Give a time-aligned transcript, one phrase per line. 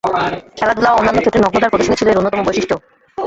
[0.57, 2.75] খেলাধূলা ও অন্যান্য ক্ষেত্রে নগ্নতার প্রদর্শনী ছিল এর অন্যতম বৈশিষ্ট্য।